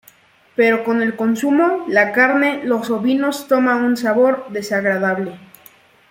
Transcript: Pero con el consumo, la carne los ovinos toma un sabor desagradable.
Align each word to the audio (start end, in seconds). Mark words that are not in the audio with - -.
Pero 0.55 0.83
con 0.83 1.03
el 1.03 1.15
consumo, 1.15 1.85
la 1.87 2.11
carne 2.11 2.63
los 2.65 2.89
ovinos 2.89 3.47
toma 3.47 3.75
un 3.75 3.95
sabor 3.97 4.47
desagradable. 4.49 5.37